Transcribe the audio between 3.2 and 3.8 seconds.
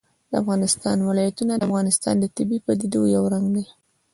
رنګ دی.